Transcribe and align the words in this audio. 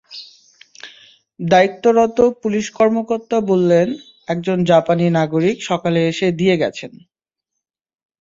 দায়িত্বরত 1.39 2.17
পুলিশ 2.41 2.65
কর্মকর্তা 2.77 3.37
বললেন, 3.49 3.87
একজন 4.27 4.57
জাপানি 4.63 5.05
নাগরিক 5.17 5.57
সকালে 5.69 5.99
এসে 6.11 6.27
দিয়ে 6.39 6.55
গেছেন। 6.57 6.91